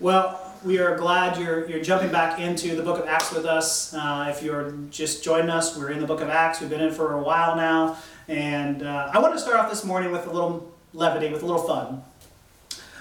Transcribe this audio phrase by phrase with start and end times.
[0.00, 3.92] Well, we are glad you're, you're jumping back into the book of Acts with us.
[3.92, 6.58] Uh, if you're just joining us, we're in the book of Acts.
[6.62, 7.98] We've been in for a while now.
[8.26, 11.46] And uh, I want to start off this morning with a little levity, with a
[11.46, 12.02] little fun.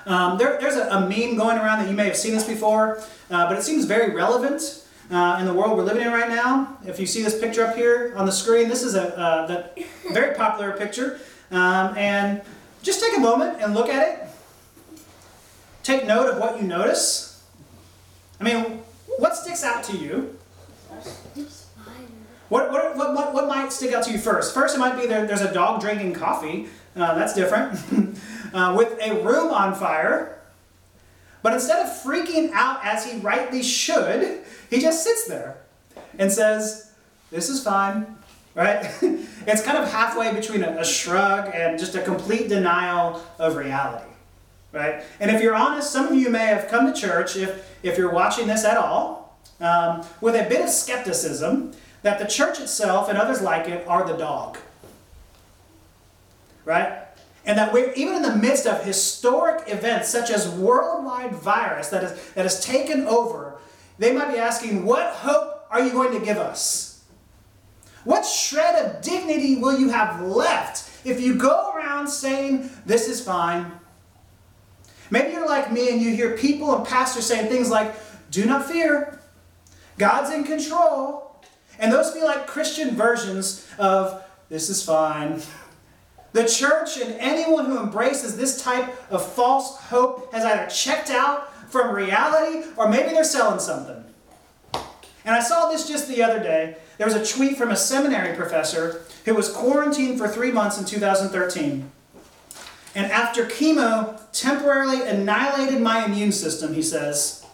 [0.07, 2.98] Um, there, there's a, a, meme going around that you may have seen this before,
[3.31, 6.79] uh, but it seems very relevant uh, in the world we're living in right now.
[6.86, 9.86] If you see this picture up here on the screen, this is a uh, the
[10.11, 11.21] very popular picture.
[11.50, 12.41] Um, and
[12.84, 14.29] just take a moment and look at it.
[15.89, 17.43] Take note of what you notice.
[18.39, 18.84] I mean,
[19.17, 20.38] what sticks out to you?
[22.49, 24.53] What, what, what, what, might stick out to you first?
[24.53, 26.67] First, it might be there, there's a dog drinking coffee.
[26.95, 27.79] Uh, that's different.
[28.53, 30.39] uh, with a room on fire.
[31.41, 35.57] But instead of freaking out as he rightly should, he just sits there
[36.20, 36.91] and says,
[37.31, 38.15] This is fine,
[38.53, 38.85] right?
[39.01, 44.12] it's kind of halfway between a, a, shrug and just a complete denial of reality,
[44.72, 45.04] right?
[45.20, 48.12] And if you're honest, some of you may have come to church, if, if you're
[48.12, 53.18] watching this at all, um, with a bit of skepticism that the church itself and
[53.18, 54.58] others like it are the dog,
[56.66, 57.04] right?
[57.46, 62.04] And that we're even in the midst of historic events such as worldwide virus that,
[62.04, 63.58] is, that has taken over,
[63.98, 67.03] they might be asking, What hope are you going to give us?
[68.03, 73.19] What shred of dignity will you have left if you go around saying, This is
[73.19, 73.78] fine?
[75.09, 77.96] Maybe you're like me and you hear people and pastors saying things like,
[78.31, 79.19] Do not fear,
[79.97, 81.25] God's in control.
[81.79, 85.41] And those feel like Christian versions of, This is fine.
[86.31, 91.52] The church and anyone who embraces this type of false hope has either checked out
[91.72, 94.03] from reality or maybe they're selling something.
[95.25, 96.78] And I saw this just the other day.
[96.97, 100.85] There was a tweet from a seminary professor who was quarantined for three months in
[100.85, 101.91] 2013.
[102.95, 107.46] And after chemo temporarily annihilated my immune system, he says,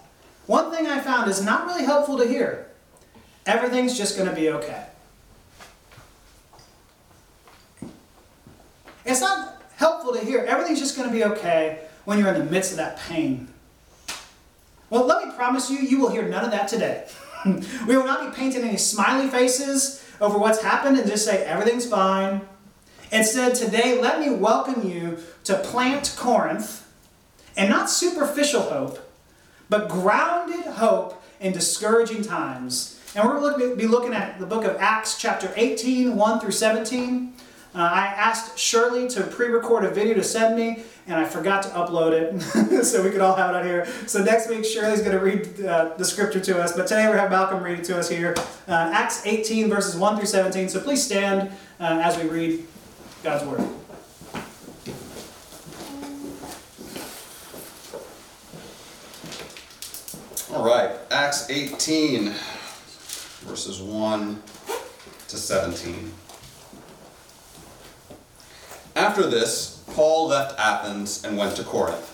[0.47, 2.67] one thing I found is not really helpful to hear.
[3.45, 4.85] Everything's just going to be okay.
[9.05, 12.51] It's not helpful to hear everything's just going to be okay when you're in the
[12.51, 13.47] midst of that pain.
[14.89, 17.07] Well, let me promise you, you will hear none of that today.
[17.45, 21.87] we will not be painting any smiley faces over what's happened and just say everything's
[21.87, 22.41] fine.
[23.15, 26.85] Instead, today, let me welcome you to Plant Corinth
[27.55, 28.99] and not superficial hope,
[29.69, 32.99] but grounded hope in discouraging times.
[33.15, 36.51] And we're going to be looking at the book of Acts, chapter 18, 1 through
[36.51, 37.33] 17.
[37.73, 41.69] Uh, I asked Shirley to pre-record a video to send me, and I forgot to
[41.69, 43.87] upload it, so we could all have it on here.
[44.07, 47.29] So next week, Shirley's going to read uh, the scripture to us, but today we're
[47.29, 48.35] Malcolm read it to us here.
[48.67, 50.67] Uh, Acts 18, verses 1 through 17.
[50.67, 51.49] So please stand
[51.79, 52.65] uh, as we read
[53.25, 53.67] God's Word.
[60.53, 62.35] All right, Acts 18,
[63.45, 64.43] verses 1
[65.29, 66.13] to 17.
[68.95, 72.11] After this, Paul left Athens and went to Corinth.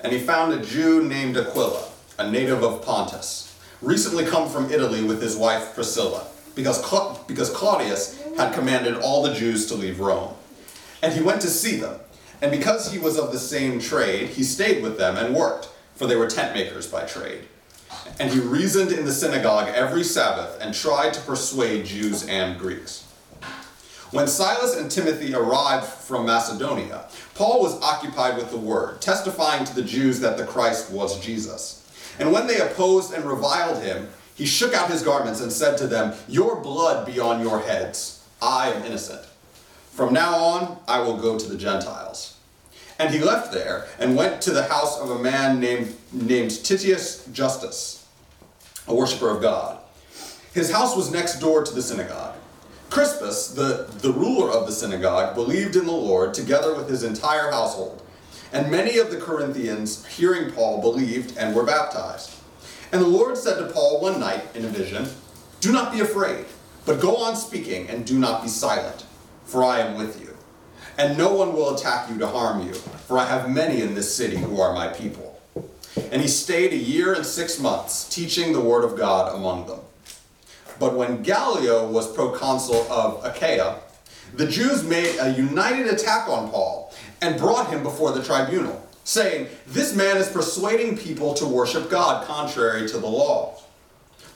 [0.00, 1.86] And he found a Jew named Aquila,
[2.18, 7.50] a native of Pontus, recently come from Italy with his wife Priscilla, because, Cla- because
[7.50, 10.34] Claudius had commanded all the Jews to leave Rome.
[11.02, 12.00] And he went to see them.
[12.42, 16.06] And because he was of the same trade, he stayed with them and worked, for
[16.06, 17.44] they were tent makers by trade.
[18.18, 23.06] And he reasoned in the synagogue every Sabbath and tried to persuade Jews and Greeks.
[24.10, 29.74] When Silas and Timothy arrived from Macedonia, Paul was occupied with the word, testifying to
[29.74, 31.86] the Jews that the Christ was Jesus.
[32.18, 35.86] And when they opposed and reviled him, he shook out his garments and said to
[35.86, 38.19] them, Your blood be on your heads.
[38.42, 39.26] I am innocent.
[39.90, 42.36] From now on, I will go to the Gentiles.
[42.98, 47.26] And he left there and went to the house of a man named, named Titius
[47.32, 48.06] Justus,
[48.86, 49.78] a worshiper of God.
[50.52, 52.34] His house was next door to the synagogue.
[52.90, 57.50] Crispus, the, the ruler of the synagogue, believed in the Lord together with his entire
[57.50, 58.02] household.
[58.52, 62.34] And many of the Corinthians, hearing Paul, believed and were baptized.
[62.92, 65.08] And the Lord said to Paul one night in a vision,
[65.60, 66.46] Do not be afraid,
[66.86, 69.04] but go on speaking and do not be silent,
[69.44, 70.36] for I am with you.
[70.98, 74.14] And no one will attack you to harm you, for I have many in this
[74.14, 75.40] city who are my people.
[76.12, 79.80] And he stayed a year and six months, teaching the word of God among them.
[80.78, 83.76] But when Gallio was proconsul of Achaia,
[84.34, 89.48] the Jews made a united attack on Paul and brought him before the tribunal, saying,
[89.66, 93.58] This man is persuading people to worship God contrary to the law.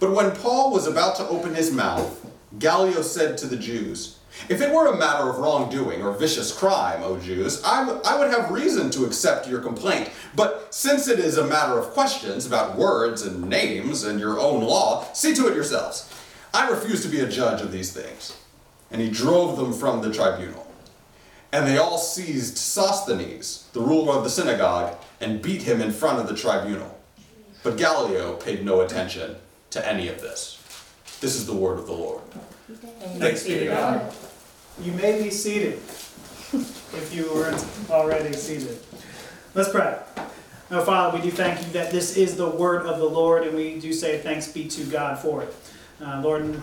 [0.00, 2.20] But when Paul was about to open his mouth,
[2.58, 4.18] Gallio said to the Jews,
[4.48, 8.18] If it were a matter of wrongdoing or vicious crime, O Jews, I, w- I
[8.18, 10.10] would have reason to accept your complaint.
[10.34, 14.62] But since it is a matter of questions about words and names and your own
[14.62, 16.12] law, see to it yourselves.
[16.52, 18.36] I refuse to be a judge of these things.
[18.90, 20.70] And he drove them from the tribunal.
[21.52, 26.18] And they all seized Sosthenes, the ruler of the synagogue, and beat him in front
[26.18, 27.00] of the tribunal.
[27.62, 29.36] But Gallio paid no attention
[29.70, 30.60] to any of this.
[31.24, 32.20] This is the word of the Lord.
[33.16, 34.14] Thanks be to God.
[34.82, 35.80] You may be seated
[36.52, 38.78] if you weren't already seated.
[39.54, 39.96] Let's pray.
[40.70, 43.56] Oh, Father, we do thank you that this is the word of the Lord, and
[43.56, 45.54] we do say thanks be to God for it.
[45.98, 46.60] Uh, Lord,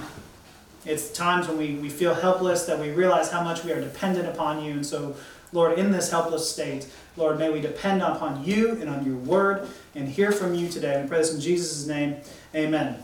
[0.85, 4.29] it's times when we, we feel helpless that we realize how much we are dependent
[4.29, 4.73] upon you.
[4.73, 5.15] And so,
[5.53, 6.87] Lord, in this helpless state,
[7.17, 11.01] Lord, may we depend upon you and on your word and hear from you today.
[11.01, 12.17] We pray this in Jesus' name.
[12.53, 13.03] Amen.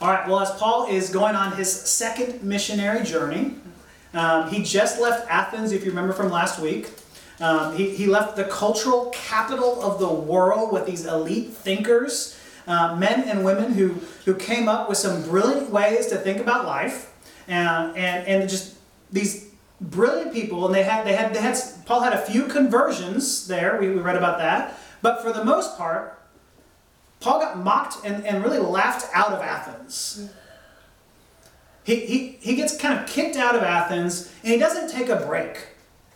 [0.00, 3.56] All right, well, as Paul is going on his second missionary journey,
[4.14, 6.90] um, he just left Athens, if you remember from last week.
[7.38, 12.96] Um, he, he left the cultural capital of the world with these elite thinkers, uh,
[12.96, 13.88] men and women who,
[14.24, 17.14] who came up with some brilliant ways to think about life.
[17.46, 18.76] And, and, and just
[19.12, 19.50] these
[19.82, 23.78] brilliant people, and they had, they had, they had, Paul had a few conversions there,
[23.78, 24.78] we, we read about that.
[25.02, 26.19] But for the most part,
[27.20, 30.30] Paul got mocked and, and really laughed out of Athens.
[31.84, 35.16] He, he, he gets kind of kicked out of Athens and he doesn't take a
[35.16, 35.68] break.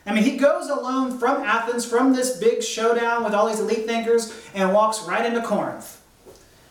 [0.06, 3.86] I mean, he goes alone from Athens, from this big showdown with all these elite
[3.86, 6.02] thinkers, and walks right into Corinth.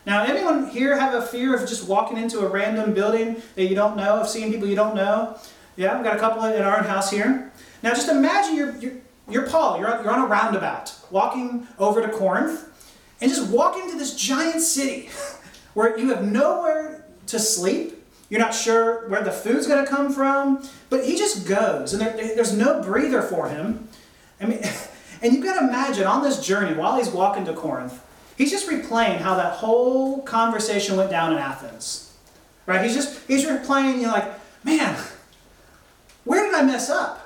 [0.05, 3.75] Now, anyone here have a fear of just walking into a random building that you
[3.75, 5.39] don't know, of seeing people you don't know?
[5.77, 7.51] Yeah, we've got a couple in our house here.
[7.81, 8.93] Now, just imagine you're, you're,
[9.27, 12.69] you're Paul, you're you're on a roundabout, walking over to Corinth,
[13.21, 15.09] and just walk into this giant city
[15.73, 18.03] where you have nowhere to sleep.
[18.29, 22.01] You're not sure where the food's going to come from, but he just goes, and
[22.01, 23.87] there, there's no breather for him.
[24.41, 24.59] I mean,
[25.21, 28.03] and you've got to imagine on this journey while he's walking to Corinth,
[28.37, 32.13] he's just replaying how that whole conversation went down in Athens,
[32.65, 32.83] right?
[32.83, 34.33] He's just he's replaying, you know, like,
[34.63, 34.97] man,
[36.23, 37.19] where did I mess up?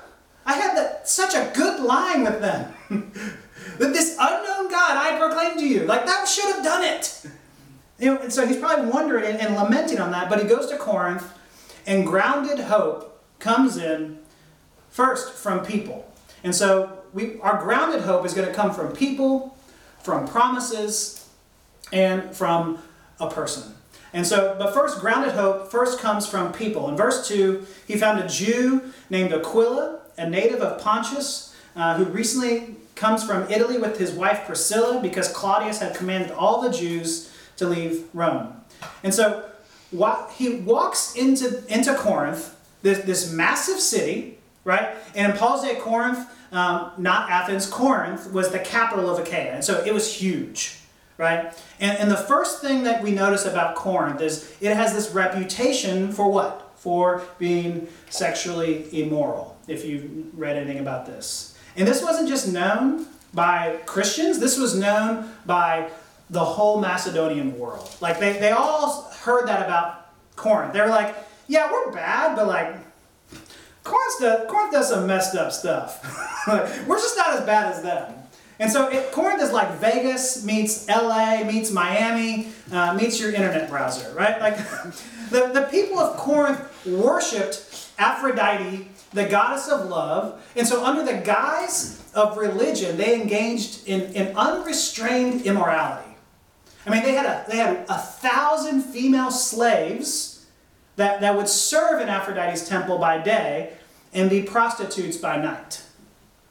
[0.44, 2.74] I had that such a good line with them.
[3.78, 7.26] that this unknown God I proclaim to you, like that should have done it.
[7.98, 10.66] You know, and so he's probably wondering and, and lamenting on that, but he goes
[10.68, 11.32] to Corinth,
[11.86, 14.18] and grounded hope comes in
[14.90, 16.10] first from people.
[16.44, 19.56] And so we, our grounded hope is going to come from people,
[20.02, 21.28] from promises,
[21.92, 22.78] and from
[23.18, 23.74] a person.
[24.12, 26.88] And so, but first, grounded hope first comes from people.
[26.88, 32.04] In verse 2, he found a Jew named Aquila, a native of Pontus, uh, who
[32.04, 37.32] recently comes from Italy with his wife Priscilla because Claudius had commanded all the Jews
[37.56, 38.60] to leave Rome.
[39.02, 39.48] And so
[40.34, 44.94] he walks into, into Corinth, this, this massive city, right?
[45.14, 49.52] And in Paul's day, Corinth, um, not Athens, Corinth was the capital of Achaia.
[49.52, 50.78] And so it was huge,
[51.16, 51.52] right?
[51.80, 56.12] And, and the first thing that we notice about Corinth is it has this reputation
[56.12, 56.64] for what?
[56.76, 61.57] For being sexually immoral, if you've read anything about this.
[61.78, 65.90] And this wasn't just known by Christians, this was known by
[66.28, 67.94] the whole Macedonian world.
[68.00, 70.72] Like they, they all heard that about Corinth.
[70.72, 71.14] They were like,
[71.46, 72.74] yeah, we're bad, but like
[73.84, 76.04] Corinth does, Corinth does some messed up stuff.
[76.86, 78.14] we're just not as bad as them.
[78.58, 83.70] And so it, Corinth is like Vegas meets LA meets Miami uh, meets your internet
[83.70, 84.40] browser, right?
[84.40, 84.56] Like
[85.30, 90.42] the, the people of Corinth worshipped Aphrodite the goddess of love.
[90.56, 96.16] And so, under the guise of religion, they engaged in, in unrestrained immorality.
[96.86, 100.46] I mean, they had a, they had a thousand female slaves
[100.96, 103.72] that, that would serve in Aphrodite's temple by day
[104.12, 105.82] and be prostitutes by night.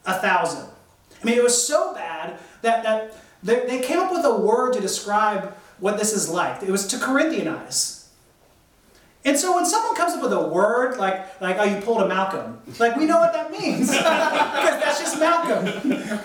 [0.06, 0.68] A thousand.
[1.20, 4.72] I mean, it was so bad that, that they, they came up with a word
[4.74, 6.62] to describe what this is like.
[6.62, 7.97] It was to Corinthianize.
[9.28, 12.08] And so when someone comes up with a word like, like oh, you pulled a
[12.08, 15.66] Malcolm, like we know what that means because that's just Malcolm.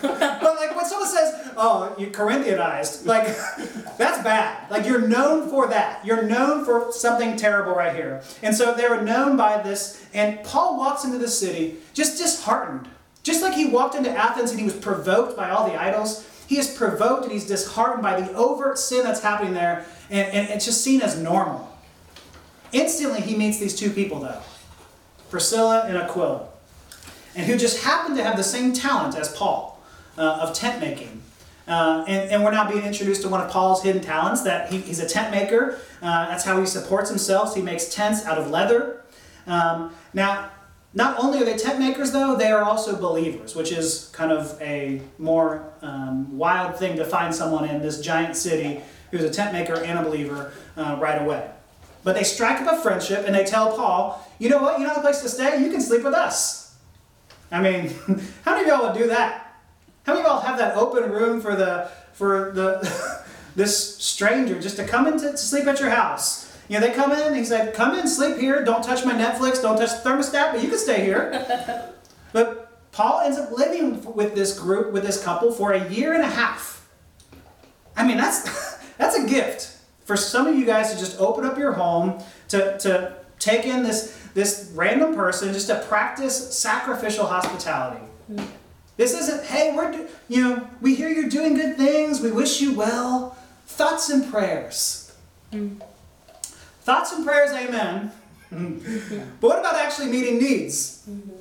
[0.01, 3.25] but like when someone says, oh, you Corinthianized, like
[3.98, 4.72] that's bad.
[4.72, 6.05] Like you're known for that.
[6.05, 8.24] You're known for something terrible right here.
[8.41, 10.05] And so they were known by this.
[10.13, 12.88] And Paul walks into the city just disheartened,
[13.22, 16.25] just like he walked into Athens and he was provoked by all the idols.
[16.48, 20.50] He is provoked and he's disheartened by the overt sin that's happening there, and, and
[20.51, 21.73] it's just seen as normal.
[22.74, 24.42] Instantly, he meets these two people, though
[25.30, 26.48] Priscilla and Aquila,
[27.36, 29.80] and who just happen to have the same talent as Paul
[30.18, 31.22] uh, of tent making.
[31.65, 34.80] Uh, and, and, we're now being introduced to one of Paul's hidden talents that he,
[34.80, 35.80] he's a tent maker.
[36.01, 37.56] Uh, that's how he supports himself.
[37.56, 39.01] he makes tents out of leather.
[39.48, 40.51] Um, now,
[40.94, 44.62] not only are they tent makers, though, they are also believers, which is kind of
[44.62, 49.53] a more um, wild thing to find someone in this giant city who's a tent
[49.53, 51.50] maker and a believer uh, right away.
[52.03, 54.93] But they strike up a friendship and they tell Paul, you know what, you know
[54.93, 55.63] the place to stay?
[55.63, 56.75] You can sleep with us.
[57.51, 57.93] I mean,
[58.43, 59.62] how many of y'all would do that?
[60.05, 63.24] How many of y'all have that open room for the for the
[63.55, 66.51] this stranger just to come in to, to sleep at your house?
[66.67, 69.62] You know, they come in, he said, come in, sleep here, don't touch my Netflix,
[69.62, 71.91] don't touch the thermostat, but you can stay here.
[72.31, 76.24] but Paul ends up living with this group, with this couple, for a year and
[76.24, 76.88] a half.
[77.95, 79.73] I mean, that's that's a gift
[80.05, 83.83] for some of you guys to just open up your home to, to take in
[83.83, 88.03] this, this random person just to practice sacrificial hospitality.
[88.98, 92.74] This isn't, hey, we're, you know, we hear you're doing good things, we wish you
[92.74, 93.38] well.
[93.65, 95.13] Thoughts and prayers.
[95.51, 95.81] Mm.
[96.81, 98.12] Thoughts and prayers, amen.
[98.51, 101.03] but what about actually meeting needs?
[101.10, 101.31] Mm-hmm.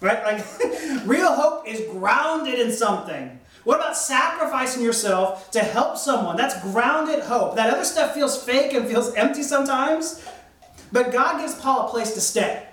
[0.00, 0.22] Right?
[0.22, 3.40] Like, real hope is grounded in something.
[3.68, 6.38] What about sacrificing yourself to help someone?
[6.38, 7.56] That's grounded hope.
[7.56, 10.26] That other stuff feels fake and feels empty sometimes.
[10.90, 12.66] But God gives Paul a place to stay.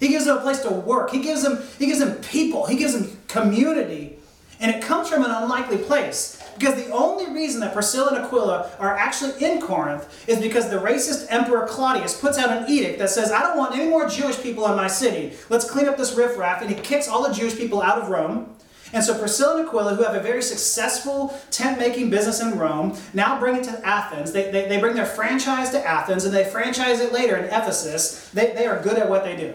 [0.00, 1.12] He gives him a place to work.
[1.12, 2.66] He gives him, he gives him people.
[2.66, 4.18] He gives him community.
[4.58, 6.42] And it comes from an unlikely place.
[6.58, 10.78] Because the only reason that Priscilla and Aquila are actually in Corinth is because the
[10.78, 14.42] racist Emperor Claudius puts out an edict that says, I don't want any more Jewish
[14.42, 15.36] people in my city.
[15.50, 16.62] Let's clean up this riffraff.
[16.62, 18.56] And he kicks all the Jewish people out of Rome.
[18.92, 22.98] And so Priscilla and Aquila, who have a very successful tent making business in Rome,
[23.14, 24.32] now bring it to Athens.
[24.32, 28.28] They, they, they bring their franchise to Athens and they franchise it later in Ephesus.
[28.30, 29.54] They, they are good at what they do.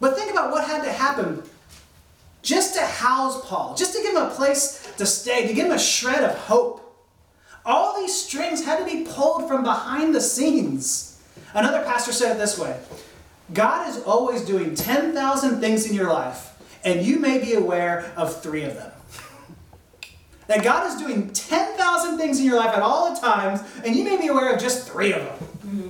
[0.00, 1.42] But think about what had to happen
[2.42, 5.72] just to house Paul, just to give him a place to stay, to give him
[5.72, 6.82] a shred of hope.
[7.64, 11.20] All these strings had to be pulled from behind the scenes.
[11.54, 12.78] Another pastor said it this way
[13.52, 16.52] God is always doing 10,000 things in your life,
[16.84, 18.92] and you may be aware of three of them.
[20.46, 24.04] that God is doing 10,000 things in your life at all the times, and you
[24.04, 25.48] may be aware of just three of them.
[25.66, 25.88] Mm-hmm.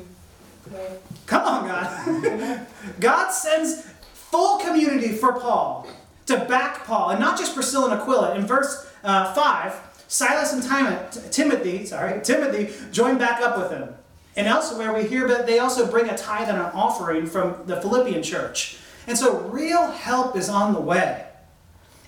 [1.26, 2.66] Come on, God.
[3.00, 5.88] God sends full community for Paul
[6.26, 8.34] to back Paul, and not just Priscilla and Aquila.
[8.34, 13.94] In verse uh, 5, Silas and Timothy, sorry, Timothy join back up with him.
[14.36, 17.80] And elsewhere we hear that they also bring a tithe and an offering from the
[17.80, 18.78] Philippian church.
[19.06, 21.24] And so real help is on the way.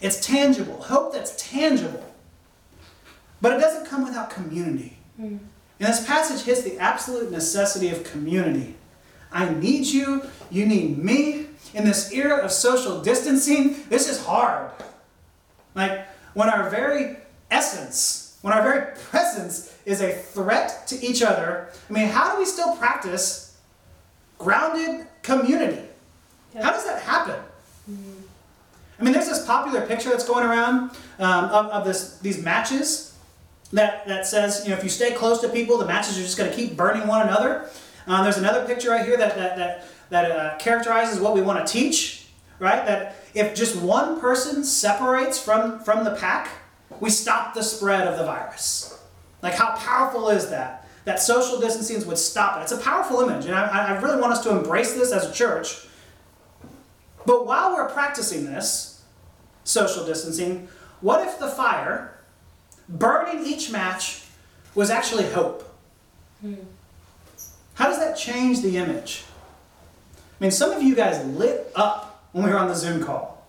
[0.01, 2.05] It's tangible, hope that's tangible.
[3.41, 4.99] But it doesn't come without community.
[5.21, 5.39] Mm.
[5.81, 8.75] And this passage hits the absolute necessity of community.
[9.31, 14.71] I need you, you need me, in this era of social distancing, this is hard.
[15.75, 17.17] Like when our very
[17.51, 22.39] essence, when our very presence is a threat to each other, I mean, how do
[22.39, 23.57] we still practice
[24.39, 25.88] grounded community?
[26.55, 27.37] How does that happen?
[27.91, 28.21] Mm-hmm.
[29.01, 33.17] I mean, there's this popular picture that's going around um, of, of this, these matches
[33.73, 36.37] that, that says, you know, if you stay close to people, the matches are just
[36.37, 37.69] going to keep burning one another.
[38.07, 41.67] Uh, there's another picture right here that, that, that that uh, characterizes what we want
[41.67, 42.27] to teach,
[42.59, 42.85] right?
[42.87, 46.49] That if just one person separates from, from the pack,
[47.01, 48.99] we stop the spread of the virus.
[49.43, 50.89] Like, how powerful is that?
[51.05, 52.63] That social distancing would stop it.
[52.63, 55.33] It's a powerful image, and I, I really want us to embrace this as a
[55.33, 55.87] church.
[57.29, 59.03] But while we're practicing this,
[59.63, 60.67] social distancing,
[61.03, 62.19] what if the fire
[62.89, 64.23] burning each match
[64.75, 65.63] was actually hope?
[66.41, 66.55] Hmm.
[67.75, 69.25] How does that change the image?
[70.17, 73.47] I mean, some of you guys lit up when we were on the Zoom call.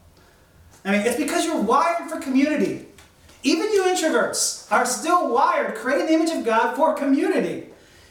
[0.84, 2.86] I mean, it's because you're wired for community.
[3.44, 7.70] Even you introverts are still wired, creating the image of God for community.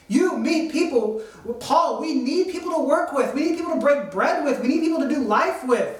[0.09, 1.21] You meet people,
[1.59, 3.33] Paul, we need people to work with.
[3.33, 4.59] We need people to break bread with.
[4.59, 5.97] We need people to do life with.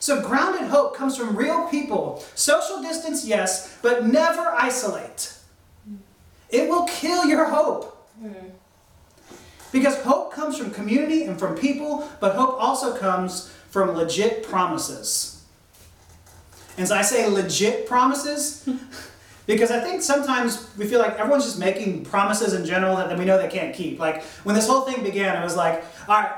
[0.00, 2.24] So, grounded hope comes from real people.
[2.34, 5.34] Social distance, yes, but never isolate.
[6.48, 8.10] It will kill your hope.
[9.70, 15.44] Because hope comes from community and from people, but hope also comes from legit promises.
[16.76, 18.68] And so I say legit promises
[19.46, 23.24] because I think sometimes we feel like everyone's just making promises in general that, we
[23.24, 23.98] know they can't keep.
[23.98, 26.32] Like when this whole thing began, it was like, all right,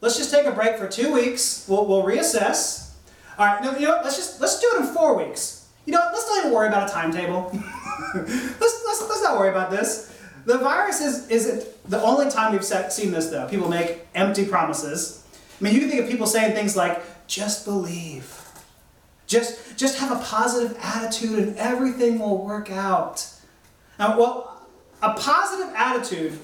[0.00, 1.66] let's just take a break for two weeks.
[1.68, 2.92] We'll, we'll reassess.
[3.38, 5.68] All right, no, you know, let's just let's do it in four weeks.
[5.86, 7.50] You know, let's not even worry about a timetable.
[8.14, 10.16] let's, let's, let's not worry about this.
[10.44, 13.48] The virus is, isn't the only time we've seen this, though.
[13.48, 15.24] People make empty promises.
[15.60, 18.39] I mean, you can think of people saying things like, just believe.
[19.30, 23.24] Just, just have a positive attitude and everything will work out.
[23.96, 24.66] Now, well,
[25.00, 26.36] a positive attitude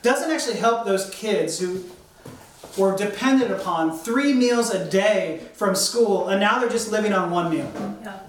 [0.00, 1.84] doesn't actually help those kids who
[2.78, 7.30] were dependent upon three meals a day from school, and now they're just living on
[7.30, 7.70] one meal.
[8.02, 8.20] Yeah.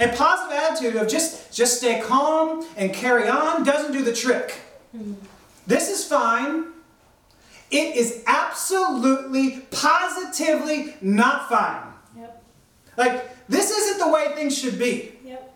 [0.00, 4.52] A positive attitude of just, just stay calm and carry on doesn't do the trick.
[4.96, 5.12] Hmm.
[5.66, 6.64] This is fine.
[7.70, 11.91] It is absolutely, positively not fine.
[12.96, 15.12] Like, this isn't the way things should be.
[15.24, 15.54] Yep.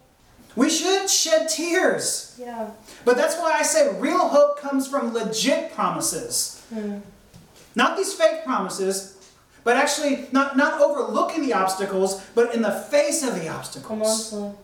[0.56, 2.36] We should shed tears.
[2.40, 2.70] Yeah.
[3.04, 6.64] But that's why I say real hope comes from legit promises.
[6.72, 6.98] Hmm.
[7.74, 9.16] Not these fake promises,
[9.64, 13.88] but actually not, not overlooking the obstacles, but in the face of the obstacles.
[13.88, 14.56] Come on, son.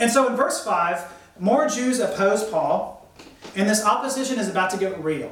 [0.00, 3.08] And so in verse 5, more Jews oppose Paul,
[3.54, 5.30] and this opposition is about to get real.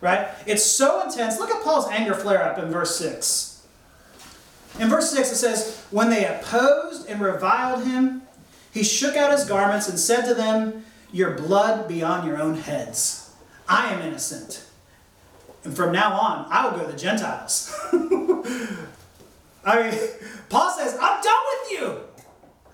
[0.00, 0.28] Right?
[0.46, 1.38] It's so intense.
[1.38, 3.55] Look at Paul's anger flare up in verse 6.
[4.78, 8.22] In verse 6, it says, When they opposed and reviled him,
[8.72, 12.56] he shook out his garments and said to them, Your blood be on your own
[12.56, 13.34] heads.
[13.68, 14.66] I am innocent.
[15.64, 17.74] And from now on, I will go to the Gentiles.
[19.64, 19.98] I mean,
[20.48, 22.00] Paul says, I'm done with you.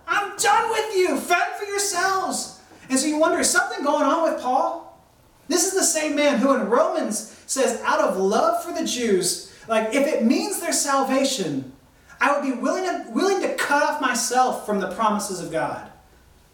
[0.07, 1.17] I'm done with you.
[1.17, 2.61] Fend for yourselves.
[2.91, 5.01] And so you wonder, is something going on with Paul?
[5.49, 9.55] This is the same man who in Romans says, out of love for the Jews,
[9.69, 11.73] like if it means their salvation,
[12.23, 15.91] I would be willing to, willing to cut off myself from the promises of God.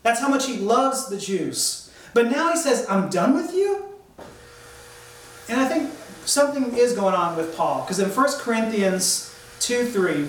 [0.03, 1.93] That's how much he loves the Jews.
[2.15, 3.85] But now he says, I'm done with you?
[5.47, 5.93] And I think
[6.25, 10.29] something is going on with Paul, because in 1 Corinthians 2 3,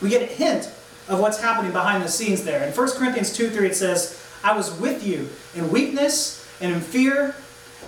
[0.00, 0.72] we get a hint
[1.08, 2.66] of what's happening behind the scenes there.
[2.66, 6.80] In 1 Corinthians 2 3, it says, I was with you in weakness and in
[6.80, 7.36] fear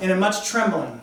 [0.02, 1.00] and in much trembling.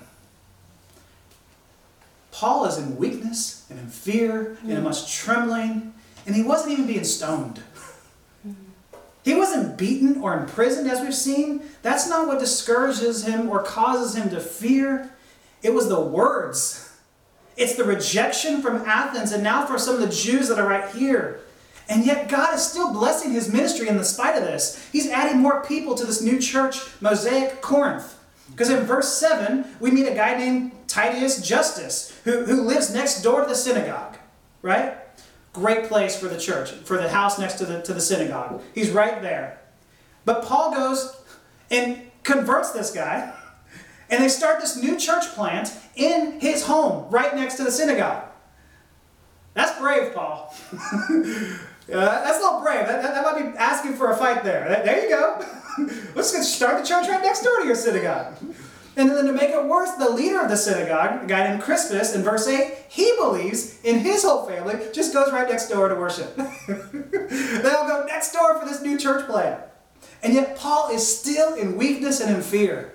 [2.41, 4.83] Paul is in weakness and in fear and in mm.
[4.85, 5.93] much trembling,
[6.25, 7.61] and he wasn't even being stoned.
[9.23, 11.61] He wasn't beaten or imprisoned, as we've seen.
[11.83, 15.11] That's not what discourages him or causes him to fear.
[15.61, 16.91] It was the words.
[17.55, 20.89] It's the rejection from Athens and now for some of the Jews that are right
[20.95, 21.41] here.
[21.87, 24.83] And yet God is still blessing his ministry in the spite of this.
[24.91, 28.17] He's adding more people to this new church, Mosaic Corinth.
[28.49, 33.21] Because in verse 7, we meet a guy named Titius Justus, who, who lives next
[33.21, 34.17] door to the synagogue,
[34.61, 34.97] right?
[35.53, 38.61] Great place for the church, for the house next to the, to the synagogue.
[38.75, 39.61] He's right there.
[40.25, 41.15] But Paul goes
[41.69, 43.33] and converts this guy,
[44.09, 48.25] and they start this new church plant in his home, right next to the synagogue.
[49.53, 50.53] That's brave, Paul.
[51.91, 52.87] Uh, that's a little brave.
[52.87, 54.81] That, that, that might be asking for a fight there.
[54.85, 55.45] There you go.
[56.15, 58.37] Let's start the church right next door to your synagogue.
[58.97, 62.13] And then to make it worse, the leader of the synagogue, a guy named Crispus,
[62.13, 65.95] in verse 8, he believes in his whole family, just goes right next door to
[65.95, 66.35] worship.
[66.67, 69.59] they all go next door for this new church plan.
[70.21, 72.93] And yet Paul is still in weakness and in fear.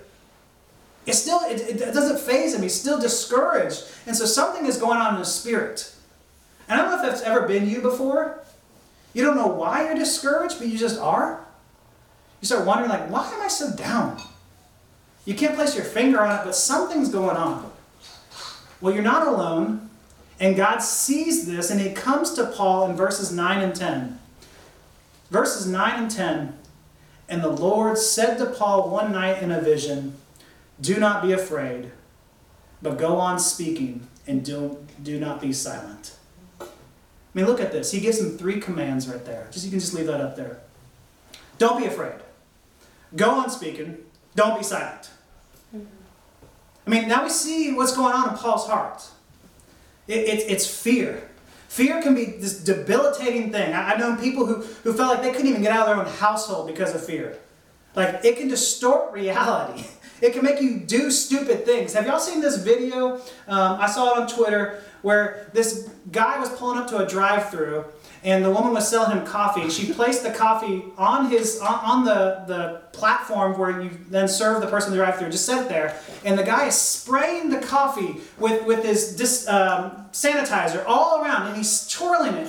[1.07, 2.63] It still, it, it doesn't faze him.
[2.63, 3.85] He's still discouraged.
[4.07, 5.95] And so something is going on in his spirit.
[6.69, 8.43] And I don't know if that's ever been you before.
[9.15, 11.47] You don't know why you're discouraged, but you just are.
[12.41, 14.21] You start wondering, like, why am I so down?
[15.27, 17.71] You can't place your finger on it, but something's going on.
[18.81, 19.91] Well, you're not alone,
[20.39, 24.19] and God sees this, and He comes to Paul in verses 9 and 10.
[25.31, 26.57] Verses 9 and 10
[27.29, 30.15] And the Lord said to Paul one night in a vision,
[30.81, 31.91] Do not be afraid,
[32.81, 36.15] but go on speaking, and do, do not be silent.
[36.61, 36.67] I
[37.35, 37.91] mean, look at this.
[37.91, 39.49] He gives him three commands right there.
[39.51, 40.61] Just you can just leave that up there.
[41.59, 42.21] Don't be afraid.
[43.17, 43.99] Go on speaking.
[44.37, 45.11] Don't be silent.
[46.87, 49.05] I mean, now we see what's going on in Paul's heart.
[50.07, 51.29] It, it, it's fear.
[51.69, 53.75] Fear can be this debilitating thing.
[53.75, 56.07] I, I've known people who, who felt like they couldn't even get out of their
[56.07, 57.37] own household because of fear.
[57.95, 59.85] Like, it can distort reality.
[60.23, 61.93] It can make you do stupid things.
[61.93, 63.17] Have y'all seen this video?
[63.47, 67.85] Um, I saw it on Twitter where this guy was pulling up to a drive-through
[68.27, 69.71] and the woman was selling him coffee.
[69.71, 74.61] She placed the coffee on his on, on the, the platform where you then serve
[74.61, 75.31] the person in the drive-through.
[75.31, 79.49] Just set it there, and the guy is spraying the coffee with with his dis,
[79.49, 82.49] um, sanitizer all around, and he's twirling it.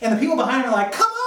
[0.00, 1.21] And the people behind him are like, "Come on!"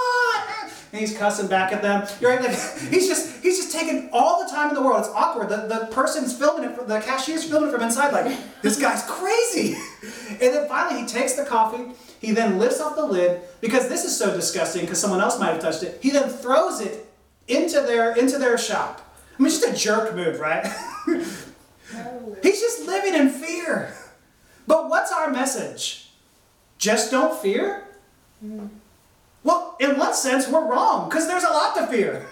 [0.96, 2.08] And he's cussing back at them.
[2.22, 5.00] You're right, like he's just he's just taking all the time in the world.
[5.00, 5.50] It's awkward.
[5.50, 9.76] The, the person's filming it, the cashier's filming it from inside, like this guy's crazy.
[10.28, 11.92] And then finally he takes the coffee.
[12.20, 15.52] He then lifts off the lid because this is so disgusting because someone else might
[15.52, 15.98] have touched it.
[16.02, 17.06] He then throws it
[17.48, 19.14] into their into their shop.
[19.38, 20.66] I mean, just a jerk move, right?
[22.42, 23.94] He's just living in fear.
[24.66, 26.10] But what's our message?
[26.78, 27.84] Just don't fear?
[28.44, 28.70] Mm.
[29.78, 32.26] In one sense, we're wrong because there's a lot to fear.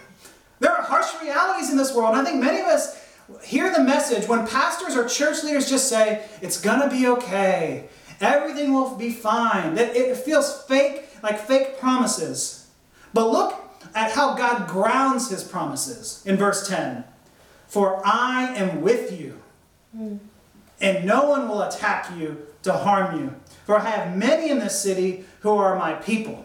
[0.60, 3.02] There are harsh realities in this world, and I think many of us
[3.42, 7.88] hear the message when pastors or church leaders just say, it's gonna be okay,
[8.20, 9.74] everything will be fine.
[9.74, 12.68] That it feels fake, like fake promises.
[13.12, 13.54] But look
[13.94, 17.04] at how God grounds his promises in verse 10.
[17.66, 19.40] For I am with you,
[20.80, 23.34] and no one will attack you to harm you.
[23.66, 26.44] For I have many in this city who are my people.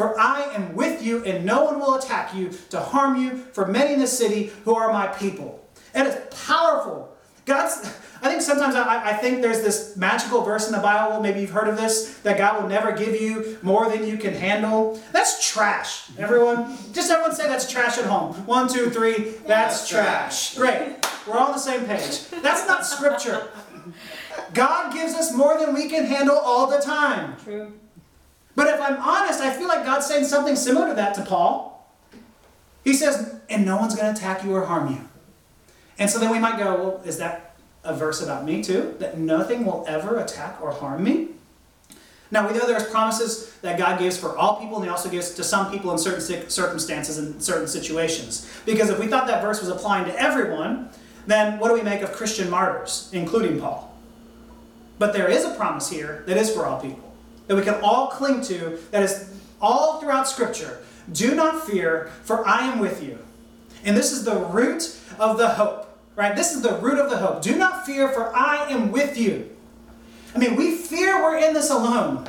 [0.00, 3.66] For I am with you, and no one will attack you to harm you, for
[3.66, 5.62] many in the city who are my people.
[5.92, 7.14] And it's powerful.
[7.44, 7.86] God's,
[8.22, 11.50] I think sometimes I, I think there's this magical verse in the Bible, maybe you've
[11.50, 14.98] heard of this, that God will never give you more than you can handle.
[15.12, 16.78] That's trash, everyone.
[16.94, 18.32] Just everyone say that's trash at home.
[18.46, 20.56] One, two, three, that's trash.
[20.56, 20.96] Great.
[21.26, 22.26] We're all on the same page.
[22.40, 23.48] That's not scripture.
[24.54, 27.36] God gives us more than we can handle all the time.
[27.44, 27.74] True.
[28.60, 31.90] But if I'm honest, I feel like God's saying something similar to that to Paul.
[32.84, 35.00] He says, and no one's going to attack you or harm you.
[35.98, 38.96] And so then we might go, well, is that a verse about me too?
[38.98, 41.28] That nothing will ever attack or harm me?
[42.30, 45.30] Now, we know there's promises that God gives for all people, and He also gives
[45.36, 48.46] to some people in certain circumstances and certain situations.
[48.66, 50.90] Because if we thought that verse was applying to everyone,
[51.26, 53.98] then what do we make of Christian martyrs, including Paul?
[54.98, 57.09] But there is a promise here that is for all people,
[57.50, 59.28] that we can all cling to, that is
[59.60, 60.84] all throughout Scripture.
[61.10, 63.18] Do not fear, for I am with you.
[63.84, 66.36] And this is the root of the hope, right?
[66.36, 67.42] This is the root of the hope.
[67.42, 69.50] Do not fear, for I am with you.
[70.32, 72.28] I mean, we fear we're in this alone.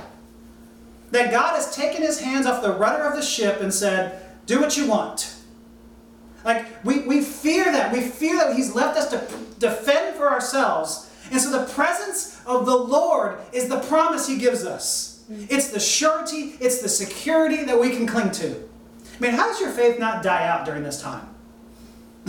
[1.11, 4.59] That God has taken his hands off the rudder of the ship and said, Do
[4.59, 5.35] what you want.
[6.43, 7.93] Like, we, we fear that.
[7.93, 9.27] We fear that he's left us to
[9.59, 11.11] defend for ourselves.
[11.29, 15.10] And so the presence of the Lord is the promise he gives us.
[15.49, 18.49] It's the surety, it's the security that we can cling to.
[18.49, 21.27] I mean, how does your faith not die out during this time?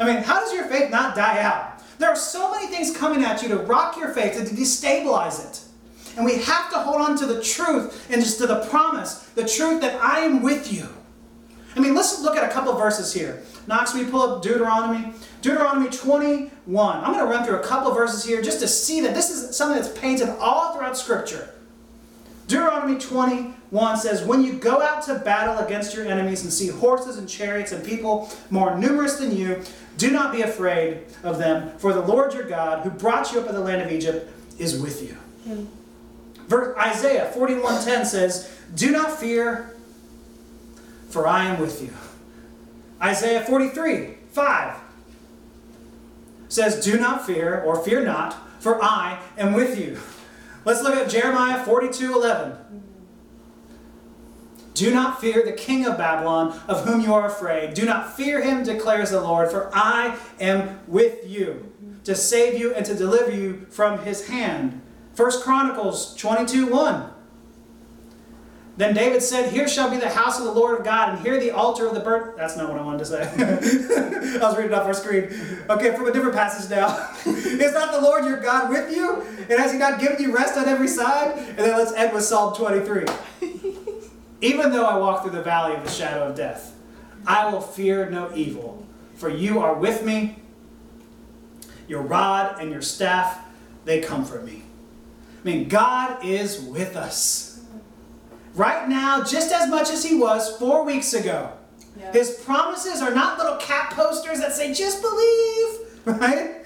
[0.00, 1.80] I mean, how does your faith not die out?
[1.98, 5.60] There are so many things coming at you to rock your faith, to destabilize it.
[6.16, 9.46] And we have to hold on to the truth and just to the promise, the
[9.46, 10.88] truth that I am with you.
[11.76, 13.42] I mean, let's look at a couple verses here.
[13.66, 15.14] Knox, we pull up Deuteronomy.
[15.40, 16.96] Deuteronomy 21.
[16.98, 19.56] I'm going to run through a couple verses here just to see that this is
[19.56, 21.51] something that's painted all throughout Scripture.
[22.52, 27.16] Deuteronomy 21 says, When you go out to battle against your enemies and see horses
[27.16, 29.62] and chariots and people more numerous than you,
[29.96, 33.46] do not be afraid of them, for the Lord your God, who brought you up
[33.46, 35.16] out of the land of Egypt, is with you.
[35.48, 35.66] Mm.
[36.46, 39.74] Verse, Isaiah 41:10 says, Do not fear,
[41.08, 41.94] for I am with you.
[43.00, 44.76] Isaiah 43, 5
[46.50, 49.98] says, Do not fear, or fear not, for I am with you.
[50.64, 52.56] Let's look at Jeremiah 42, 11.
[54.74, 57.74] Do not fear the king of Babylon, of whom you are afraid.
[57.74, 61.72] Do not fear him, declares the Lord, for I am with you
[62.04, 64.80] to save you and to deliver you from his hand.
[65.14, 67.10] 1 Chronicles 22, 1.
[68.82, 71.38] Then David said, Here shall be the house of the Lord of God, and here
[71.38, 72.36] the altar of the burnt.
[72.36, 73.22] That's not what I wanted to say.
[74.42, 75.28] I was reading off our screen.
[75.70, 77.08] Okay, from a different passage now.
[77.24, 79.22] Is not the Lord your God with you?
[79.48, 81.38] And has he not given you rest on every side?
[81.38, 83.04] And then let's end with Psalm 23.
[84.40, 86.74] Even though I walk through the valley of the shadow of death,
[87.24, 90.42] I will fear no evil, for you are with me.
[91.86, 93.44] Your rod and your staff,
[93.84, 94.64] they comfort me.
[95.40, 97.51] I mean, God is with us
[98.54, 101.52] right now just as much as he was four weeks ago.
[101.98, 102.12] Yeah.
[102.12, 105.78] His promises are not little cat posters that say, just believe,
[106.20, 106.64] right?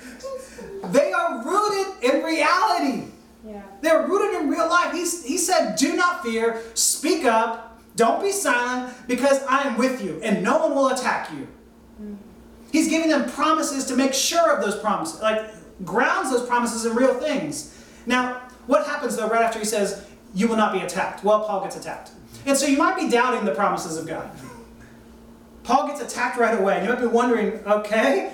[0.93, 3.05] they are rooted in reality.
[3.45, 3.63] Yeah.
[3.81, 4.93] They're rooted in real life.
[4.93, 10.03] He's, he said, Do not fear, speak up, don't be silent, because I am with
[10.05, 11.49] you, and no one will attack you.
[12.03, 12.17] Mm.
[12.73, 15.51] He's giving them promises to make sure of those promises, like
[15.85, 17.73] grounds those promises in real things.
[18.07, 21.25] Now, what happens though right after he says, you will not be attacked.
[21.25, 22.11] Well, Paul gets attacked.
[22.45, 24.31] And so you might be doubting the promises of God.
[25.65, 26.77] Paul gets attacked right away.
[26.77, 28.33] And you might be wondering, okay,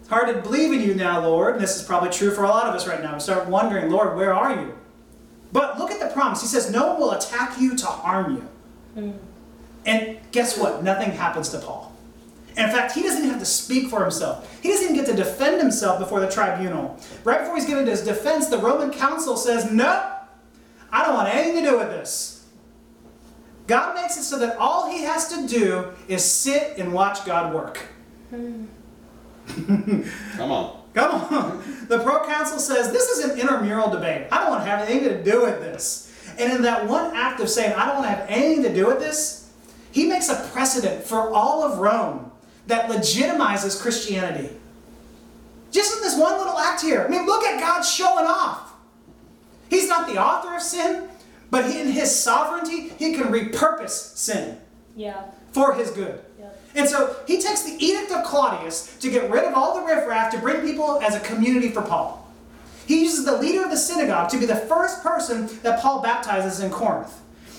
[0.00, 1.54] it's hard to believe in you now, Lord.
[1.54, 3.14] And this is probably true for a lot of us right now.
[3.14, 4.74] We start wondering, Lord, where are you?
[5.52, 6.42] But look at the promise.
[6.42, 8.48] He says, No one will attack you to harm you.
[9.02, 9.18] Mm.
[9.86, 10.82] And guess what?
[10.82, 11.96] Nothing happens to Paul.
[12.56, 14.60] And in fact, he doesn't even have to speak for himself.
[14.62, 16.98] He doesn't even get to defend himself before the tribunal.
[17.22, 20.19] Right before he's given his defense, the Roman council says, No,
[20.92, 22.46] I don't want anything to do with this.
[23.66, 27.54] God makes it so that all he has to do is sit and watch God
[27.54, 27.80] work.
[28.30, 28.68] Come
[30.38, 30.80] on.
[30.92, 31.86] Come on.
[31.88, 34.26] The proconsul says, This is an intramural debate.
[34.32, 36.12] I don't want to have anything to do with this.
[36.38, 38.86] And in that one act of saying, I don't want to have anything to do
[38.86, 39.50] with this,
[39.92, 42.30] he makes a precedent for all of Rome
[42.66, 44.56] that legitimizes Christianity.
[45.70, 47.04] Just in this one little act here.
[47.04, 48.69] I mean, look at God showing off.
[49.70, 51.08] He's not the author of sin,
[51.50, 54.58] but he, in his sovereignty, he can repurpose sin
[54.96, 55.22] Yeah.
[55.52, 56.20] for his good.
[56.38, 56.62] Yep.
[56.74, 60.30] And so he takes the edict of Claudius to get rid of all the riffraff
[60.32, 62.28] to bring people as a community for Paul.
[62.86, 66.60] He uses the leader of the synagogue to be the first person that Paul baptizes
[66.60, 67.12] in Corinth.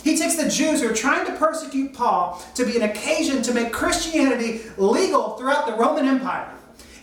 [0.04, 3.54] He takes the Jews who are trying to persecute Paul to be an occasion to
[3.54, 6.50] make Christianity legal throughout the Roman Empire.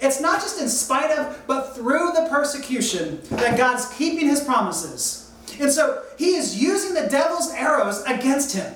[0.01, 5.33] It's not just in spite of, but through the persecution that God's keeping his promises.
[5.61, 8.75] And so he is using the devil's arrows against him.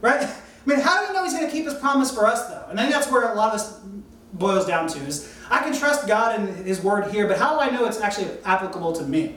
[0.00, 0.22] Right?
[0.22, 0.34] I
[0.66, 2.66] mean, how do we know he's going to keep his promise for us, though?
[2.68, 3.80] And I think that's where a lot of this
[4.34, 7.60] boils down to is I can trust God and his word here, but how do
[7.60, 9.36] I know it's actually applicable to me?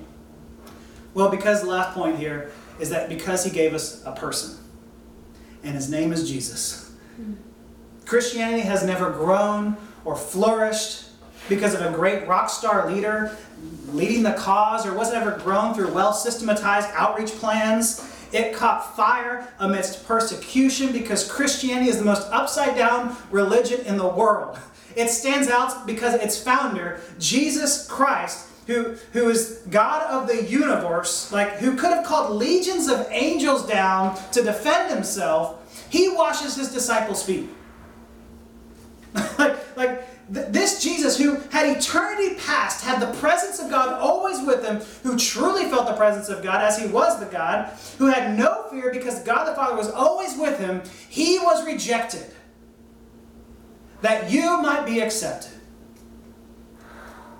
[1.13, 4.57] Well, because the last point here is that because he gave us a person,
[5.63, 6.91] and his name is Jesus.
[7.15, 7.33] Hmm.
[8.05, 11.05] Christianity has never grown or flourished
[11.49, 13.35] because of a great rock star leader
[13.89, 18.11] leading the cause, or wasn't ever grown through well systematized outreach plans.
[18.31, 24.07] It caught fire amidst persecution because Christianity is the most upside down religion in the
[24.07, 24.57] world.
[24.95, 31.31] It stands out because its founder, Jesus Christ, who, who is God of the universe,
[31.31, 36.73] like who could have called legions of angels down to defend himself, he washes his
[36.73, 37.49] disciples' feet.
[39.39, 44.45] like, like th- this Jesus who had eternity past, had the presence of God always
[44.45, 48.07] with him, who truly felt the presence of God as he was the God, who
[48.07, 52.25] had no fear because God the Father was always with him, he was rejected.
[54.01, 55.51] That you might be accepted.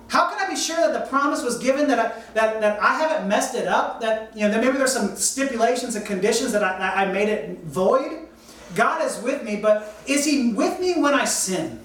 [0.08, 2.94] How can I be sure that the promise was given that I, that, that I
[2.94, 4.00] haven't messed it up?
[4.00, 7.28] That you know that maybe there's some stipulations and conditions that I, that I made
[7.28, 8.25] it void?
[8.74, 11.80] God is with me, but is He with me when I sin?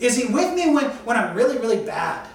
[0.00, 2.26] Is He with me when, when I'm really, really bad?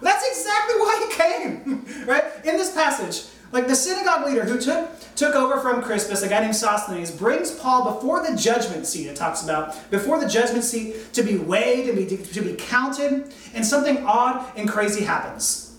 [0.00, 2.24] Well, that's exactly why He came, right?
[2.44, 6.40] In this passage, like the synagogue leader who took, took over from Crispus, a guy
[6.40, 11.12] named Sosthenes, brings Paul before the judgment seat, it talks about, before the judgment seat
[11.14, 15.76] to be weighed and be, to be counted, and something odd and crazy happens.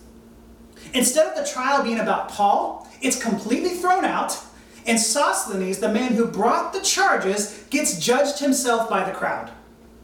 [0.94, 4.38] Instead of the trial being about Paul, it's completely thrown out,
[4.86, 9.52] and Sosthenes, the man who brought the charges, gets judged himself by the crowd.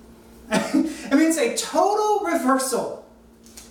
[0.52, 3.06] I mean, it's a total reversal.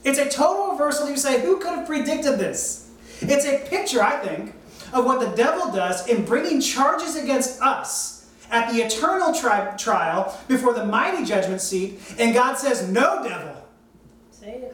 [0.05, 1.09] It's a total reversal.
[1.09, 2.91] You say, who could have predicted this?
[3.21, 4.55] It's a picture, I think,
[4.93, 10.39] of what the devil does in bringing charges against us at the eternal tri- trial
[10.49, 13.66] before the mighty judgment seat, and God says, No, devil.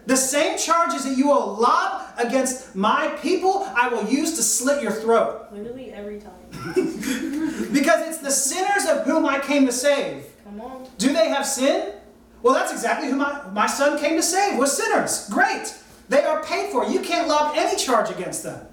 [0.06, 4.82] The same charges that you will lob against my people, I will use to slit
[4.82, 5.48] your throat.
[5.52, 6.32] Literally every time.
[7.72, 10.26] Because it's the sinners of whom I came to save.
[10.44, 10.86] Come on.
[10.98, 11.94] Do they have sin?
[12.42, 15.28] Well, that's exactly who my, my son came to save, was sinners.
[15.30, 15.74] Great.
[16.08, 16.84] They are paid for.
[16.84, 18.66] You can't lob any charge against them.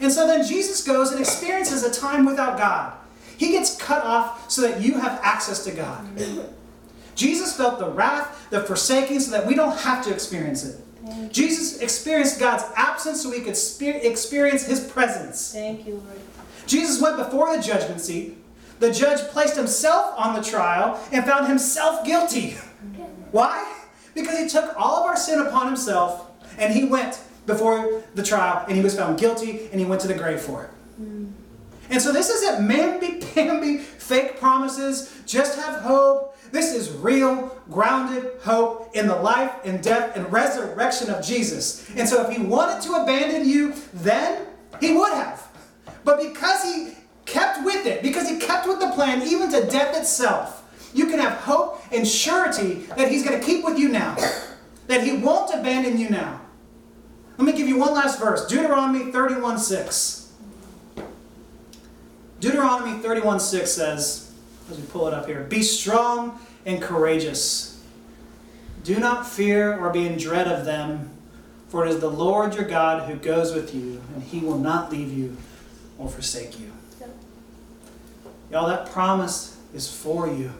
[0.00, 2.94] And so then Jesus goes and experiences a time without God.
[3.36, 6.06] He gets cut off so that you have access to God.
[7.14, 10.80] Jesus felt the wrath, the forsaking, so that we don't have to experience it.
[11.32, 13.56] Jesus experienced God's absence so we could
[14.04, 15.52] experience his presence.
[15.52, 16.20] thank you, Lord.
[16.66, 18.38] Jesus went before the judgment seat.
[18.78, 22.56] The judge placed himself on the trial and found himself guilty.
[23.30, 23.80] Why?
[24.14, 28.64] Because he took all of our sin upon himself and he went before the trial
[28.68, 30.70] and he was found guilty and he went to the grave for it.
[31.92, 36.38] And so this isn't mamby-pamby fake promises, just have hope.
[36.50, 41.86] This is real, grounded hope in the life and death and resurrection of Jesus.
[41.94, 44.46] And so if he wanted to abandon you then,
[44.80, 45.46] he would have.
[46.02, 46.94] But because he
[47.26, 51.18] kept with it, because he kept with the plan, even to death itself, you can
[51.18, 54.16] have hope and surety that he's going to keep with you now,
[54.86, 56.40] that he won't abandon you now.
[57.36, 60.21] Let me give you one last verse Deuteronomy 31 6.
[62.42, 64.32] Deuteronomy 31 6 says,
[64.68, 67.80] as we pull it up here, Be strong and courageous.
[68.82, 71.10] Do not fear or be in dread of them,
[71.68, 74.90] for it is the Lord your God who goes with you, and he will not
[74.90, 75.36] leave you
[75.98, 76.72] or forsake you.
[78.50, 80.50] Y'all, that promise is for you.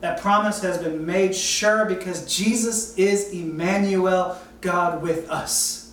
[0.00, 5.85] That promise has been made sure because Jesus is Emmanuel, God with us.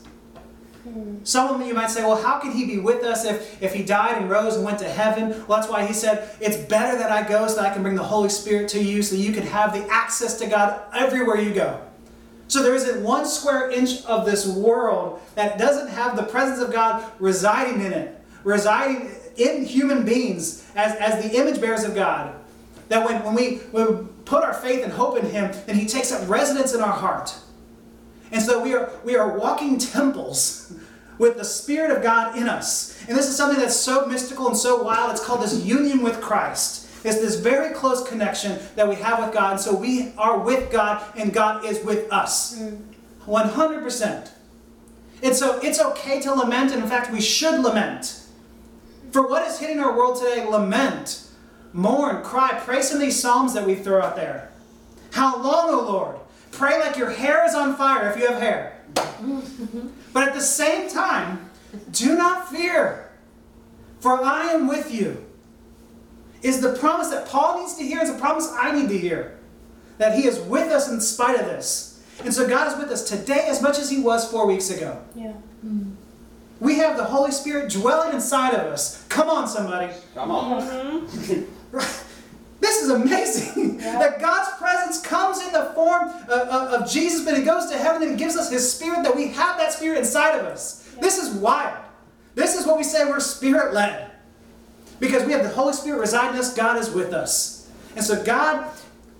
[1.23, 3.83] Some of you might say, well, how can he be with us if, if he
[3.83, 5.29] died and rose and went to heaven?
[5.47, 7.95] Well, that's why he said, it's better that I go so that I can bring
[7.95, 11.53] the Holy Spirit to you so you can have the access to God everywhere you
[11.53, 11.79] go.
[12.49, 16.73] So there isn't one square inch of this world that doesn't have the presence of
[16.73, 22.35] God residing in it, residing in human beings as, as the image bearers of God.
[22.89, 25.85] That when, when, we, when we put our faith and hope in Him, then He
[25.85, 27.33] takes up residence in our heart.
[28.33, 30.73] And so we are, we are walking temples
[31.19, 32.99] with the Spirit of God in us.
[33.07, 35.11] And this is something that's so mystical and so wild.
[35.11, 36.89] It's called this union with Christ.
[37.05, 39.51] It's this very close connection that we have with God.
[39.53, 42.59] And so we are with God, and God is with us.
[43.27, 44.29] 100%.
[45.21, 48.19] And so it's okay to lament, and in fact, we should lament.
[49.11, 51.27] For what is hitting our world today, lament,
[51.71, 54.51] mourn, cry, pray some of these psalms that we throw out there.
[55.11, 56.15] How long, O Lord?
[56.53, 58.79] Pray like your hair is on fire if you have hair.
[60.13, 61.49] but at the same time,
[61.91, 63.09] do not fear,
[63.99, 65.25] for I am with you.
[66.43, 69.39] Is the promise that Paul needs to hear, is a promise I need to hear.
[69.97, 72.03] That he is with us in spite of this.
[72.23, 75.01] And so God is with us today as much as he was four weeks ago.
[75.15, 75.33] Yeah.
[76.59, 79.05] We have the Holy Spirit dwelling inside of us.
[79.07, 79.91] Come on, somebody.
[80.13, 81.07] Come on.
[81.07, 81.79] Mm-hmm.
[82.63, 83.99] This is amazing Yeah.
[83.99, 87.77] that God's presence comes in the form of, of, of Jesus, but He goes to
[87.77, 90.89] heaven and gives us His Spirit, that we have that Spirit inside of us.
[90.95, 91.01] Yeah.
[91.01, 91.77] This is wild.
[92.35, 94.11] This is what we say we're Spirit led.
[95.01, 97.69] Because we have the Holy Spirit residing in us, God is with us.
[97.97, 98.71] And so, God,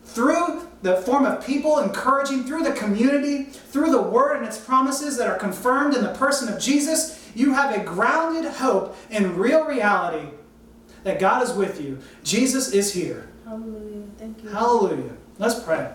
[0.06, 5.18] through the form of people encouraging, through the community, through the Word and its promises
[5.18, 9.66] that are confirmed in the person of Jesus, you have a grounded hope in real
[9.66, 10.30] reality
[11.04, 12.00] that God is with you.
[12.24, 13.28] Jesus is here.
[13.54, 14.08] Hallelujah.
[14.18, 14.50] Thank you.
[14.50, 15.14] Hallelujah.
[15.38, 15.92] Let's pray.